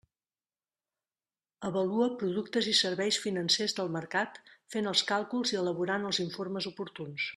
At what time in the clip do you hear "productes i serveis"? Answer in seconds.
2.23-3.19